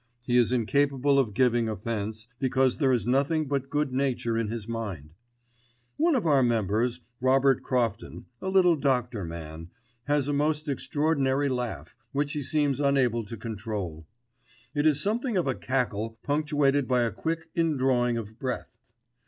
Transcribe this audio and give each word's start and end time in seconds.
He 0.25 0.35
is 0.35 0.51
incapable 0.51 1.19
of 1.19 1.35
giving 1.35 1.69
offence, 1.69 2.27
because 2.39 2.77
there 2.77 2.91
is 2.91 3.05
nothing 3.05 3.45
but 3.47 3.69
good 3.69 3.93
nature 3.93 4.35
in 4.35 4.47
his 4.47 4.67
mind. 4.67 5.11
One 5.95 6.15
of 6.15 6.25
our 6.25 6.41
members, 6.41 7.01
Robert 7.19 7.61
Crofton, 7.61 8.25
a 8.41 8.49
little 8.49 8.75
doctor 8.75 9.23
man, 9.23 9.69
has 10.05 10.27
a 10.27 10.33
most 10.33 10.67
extraordinary 10.67 11.49
laugh, 11.49 11.95
which 12.13 12.33
he 12.33 12.41
seems 12.41 12.79
unable 12.79 13.23
to 13.25 13.37
control. 13.37 14.07
It 14.73 14.87
is 14.87 14.99
something 14.99 15.37
of 15.37 15.45
a 15.45 15.53
cackle 15.53 16.17
punctuated 16.23 16.87
by 16.87 17.03
a 17.03 17.11
quick 17.11 17.51
indrawing 17.53 18.17
of 18.17 18.39
breath. 18.39 18.75